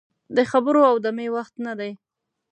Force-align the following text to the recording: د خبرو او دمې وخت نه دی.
د 0.35 0.37
خبرو 0.51 0.81
او 0.89 0.95
دمې 1.05 1.27
وخت 1.35 1.53
نه 1.65 1.73
دی. 1.79 1.91